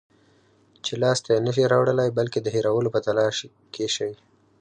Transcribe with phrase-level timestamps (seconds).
[0.85, 3.35] چې لاس ته یې نشی راوړلای، بلکې د هېرولو په تلاش
[3.73, 4.11] کې شئ